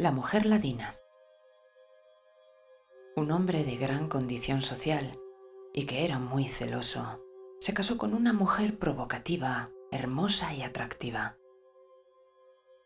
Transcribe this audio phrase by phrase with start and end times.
[0.00, 0.96] La mujer ladina.
[3.16, 5.18] Un hombre de gran condición social
[5.74, 7.22] y que era muy celoso,
[7.60, 11.36] se casó con una mujer provocativa, hermosa y atractiva.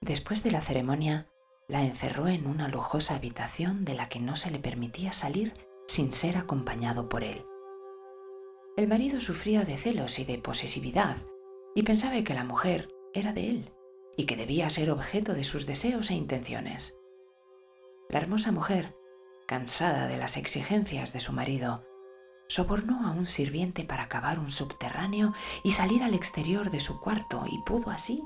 [0.01, 1.29] Después de la ceremonia,
[1.69, 5.55] la encerró en una lujosa habitación de la que no se le permitía salir
[5.87, 7.47] sin ser acompañado por él.
[8.77, 11.17] El marido sufría de celos y de posesividad
[11.77, 13.73] y pensaba que la mujer era de él
[14.17, 16.99] y que debía ser objeto de sus deseos e intenciones.
[18.11, 18.95] La hermosa mujer,
[19.47, 21.85] cansada de las exigencias de su marido,
[22.49, 25.33] sobornó a un sirviente para cavar un subterráneo
[25.63, 28.23] y salir al exterior de su cuarto y pudo así,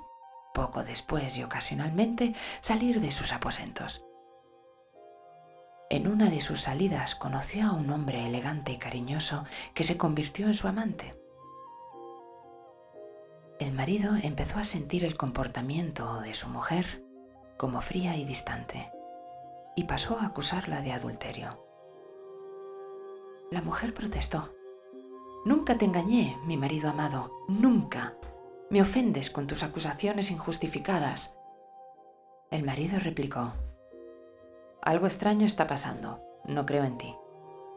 [0.53, 4.05] poco después y ocasionalmente, salir de sus aposentos.
[5.91, 10.47] En una de sus salidas conoció a un hombre elegante y cariñoso que se convirtió
[10.47, 11.15] en su amante.
[13.59, 17.03] El marido empezó a sentir el comportamiento de su mujer
[17.57, 18.93] como fría y distante
[19.79, 21.65] y pasó a acusarla de adulterio.
[23.53, 24.53] La mujer protestó.
[25.45, 28.17] Nunca te engañé, mi marido amado, nunca.
[28.71, 31.37] Me ofendes con tus acusaciones injustificadas.
[32.51, 33.53] El marido replicó,
[34.83, 37.15] Algo extraño está pasando, no creo en ti.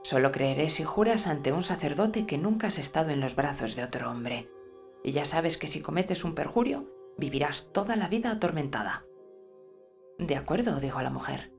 [0.02, 3.84] Solo creeré si juras ante un sacerdote que nunca has estado en los brazos de
[3.84, 4.50] otro hombre.
[5.04, 9.06] Y ya sabes que si cometes un perjurio, vivirás toda la vida atormentada.
[10.18, 11.52] De acuerdo, dijo la mujer.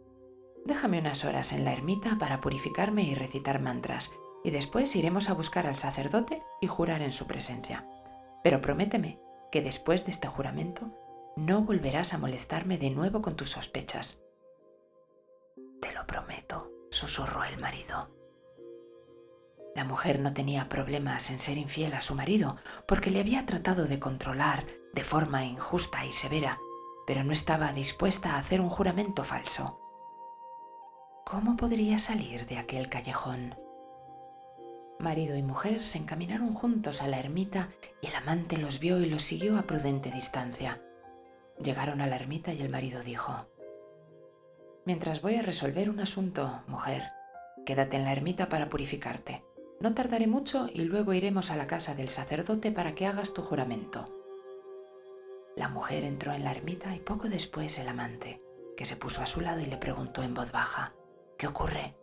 [0.64, 4.12] Déjame unas horas en la ermita para purificarme y recitar mantras,
[4.44, 7.86] y después iremos a buscar al sacerdote y jurar en su presencia.
[8.42, 10.90] Pero prométeme que después de este juramento
[11.36, 14.20] no volverás a molestarme de nuevo con tus sospechas.
[15.80, 18.10] Te lo prometo, susurró el marido.
[19.74, 22.56] La mujer no tenía problemas en ser infiel a su marido
[22.86, 26.58] porque le había tratado de controlar de forma injusta y severa,
[27.06, 29.81] pero no estaba dispuesta a hacer un juramento falso.
[31.24, 33.54] ¿Cómo podría salir de aquel callejón?
[34.98, 39.06] Marido y mujer se encaminaron juntos a la ermita y el amante los vio y
[39.06, 40.82] los siguió a prudente distancia.
[41.62, 43.46] Llegaron a la ermita y el marido dijo,
[44.84, 47.02] Mientras voy a resolver un asunto, mujer,
[47.64, 49.44] quédate en la ermita para purificarte.
[49.80, 53.42] No tardaré mucho y luego iremos a la casa del sacerdote para que hagas tu
[53.42, 54.04] juramento.
[55.56, 58.38] La mujer entró en la ermita y poco después el amante,
[58.76, 60.94] que se puso a su lado y le preguntó en voz baja,
[61.42, 61.96] ¿Qué ocurre?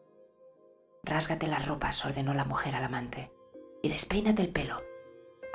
[1.01, 3.31] Rásgate las ropas, ordenó la mujer al amante,
[3.81, 4.81] y despeínate el pelo.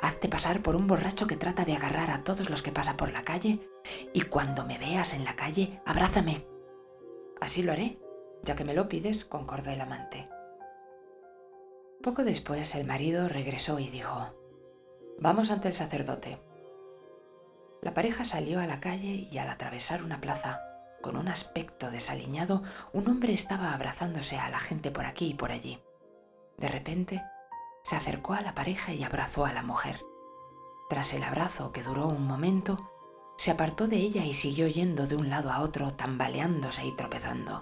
[0.01, 3.11] Hazte pasar por un borracho que trata de agarrar a todos los que pasa por
[3.11, 3.59] la calle,
[4.11, 6.47] y cuando me veas en la calle, abrázame.
[7.39, 7.99] Así lo haré,
[8.41, 10.27] ya que me lo pides, concordó el amante.
[12.01, 14.33] Poco después el marido regresó y dijo,
[15.19, 16.41] Vamos ante el sacerdote.
[17.83, 20.59] La pareja salió a la calle y al atravesar una plaza,
[21.05, 25.51] con un aspecto desaliñado, un hombre estaba abrazándose a la gente por aquí y por
[25.51, 25.79] allí.
[26.57, 27.21] De repente,
[27.83, 30.03] se acercó a la pareja y abrazó a la mujer.
[30.89, 32.89] Tras el abrazo, que duró un momento,
[33.37, 37.61] se apartó de ella y siguió yendo de un lado a otro, tambaleándose y tropezando.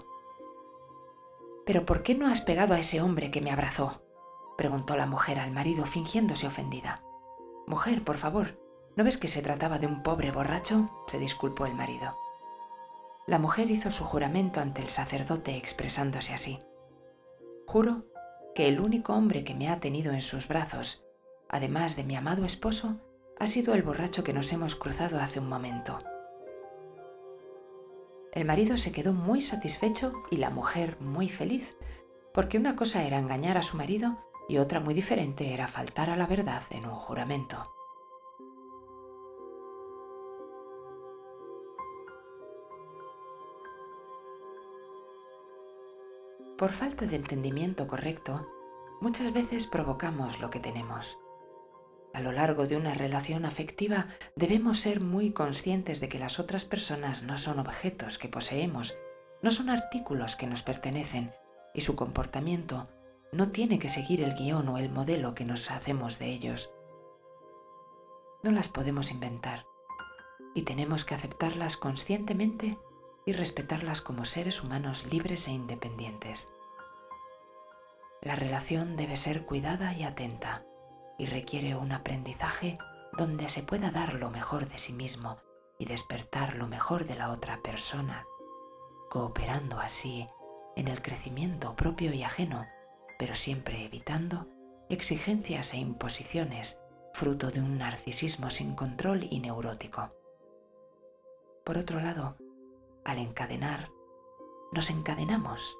[1.66, 4.00] ¿Pero por qué no has pegado a ese hombre que me abrazó?
[4.56, 7.02] preguntó la mujer al marido, fingiéndose ofendida.
[7.66, 8.58] Mujer, por favor,
[8.96, 10.88] ¿no ves que se trataba de un pobre borracho?
[11.06, 12.23] se disculpó el marido.
[13.26, 16.58] La mujer hizo su juramento ante el sacerdote expresándose así.
[17.66, 18.04] Juro
[18.54, 21.04] que el único hombre que me ha tenido en sus brazos,
[21.48, 23.00] además de mi amado esposo,
[23.40, 25.98] ha sido el borracho que nos hemos cruzado hace un momento.
[28.32, 31.76] El marido se quedó muy satisfecho y la mujer muy feliz,
[32.34, 34.18] porque una cosa era engañar a su marido
[34.48, 37.72] y otra muy diferente era faltar a la verdad en un juramento.
[46.56, 48.48] Por falta de entendimiento correcto,
[49.00, 51.18] muchas veces provocamos lo que tenemos.
[52.12, 54.06] A lo largo de una relación afectiva
[54.36, 58.96] debemos ser muy conscientes de que las otras personas no son objetos que poseemos,
[59.42, 61.32] no son artículos que nos pertenecen
[61.74, 62.88] y su comportamiento
[63.32, 66.72] no tiene que seguir el guion o el modelo que nos hacemos de ellos.
[68.44, 69.66] No las podemos inventar
[70.54, 72.78] y tenemos que aceptarlas conscientemente
[73.26, 76.52] y respetarlas como seres humanos libres e independientes.
[78.22, 80.64] La relación debe ser cuidada y atenta
[81.18, 82.78] y requiere un aprendizaje
[83.16, 85.38] donde se pueda dar lo mejor de sí mismo
[85.78, 88.26] y despertar lo mejor de la otra persona,
[89.10, 90.26] cooperando así
[90.76, 92.66] en el crecimiento propio y ajeno,
[93.18, 94.48] pero siempre evitando
[94.88, 96.80] exigencias e imposiciones
[97.12, 100.12] fruto de un narcisismo sin control y neurótico.
[101.64, 102.36] Por otro lado,
[103.04, 103.90] al encadenar,
[104.72, 105.78] nos encadenamos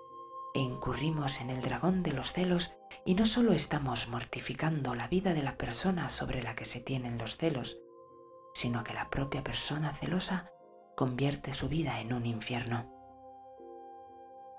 [0.55, 2.75] e incurrimos en el dragón de los celos
[3.05, 7.19] y no solo estamos mortificando la vida de la persona sobre la que se tienen
[7.19, 7.81] los celos,
[8.55, 10.51] sino que la propia persona celosa
[10.97, 12.91] convierte su vida en un infierno.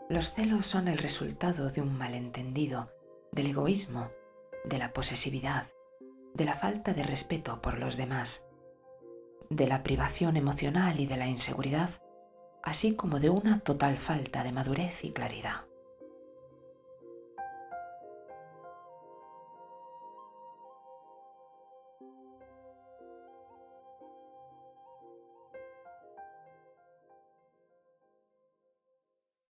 [0.10, 2.92] Los celos son el resultado de un malentendido,
[3.32, 4.12] del egoísmo,
[4.66, 5.66] de la posesividad,
[6.34, 8.46] de la falta de respeto por los demás,
[9.50, 11.90] de la privación emocional y de la inseguridad,
[12.66, 15.62] así como de una total falta de madurez y claridad.